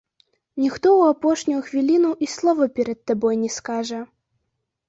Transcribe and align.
Ніхто 0.63 0.87
ў 0.99 1.01
апошнюю 1.15 1.61
хвіліну 1.67 2.11
і 2.27 2.31
слова 2.39 2.69
перад 2.81 2.99
табой 3.13 3.35
не 3.43 3.49
скажа. 3.61 4.01